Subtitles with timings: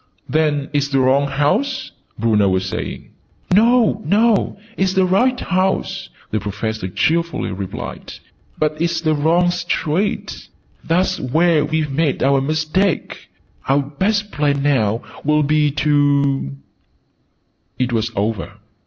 [0.27, 3.11] "Then it's the wrong house?" Bruno was saying.
[3.53, 4.57] "No, no!
[4.75, 8.13] It's the right house," the Professor cheerfully replied:
[8.57, 10.47] "but it's the wrong street.
[10.83, 13.29] That's where we've made our mistake!
[13.69, 16.57] Our best plan, now, will be to"
[17.83, 18.53] It was over.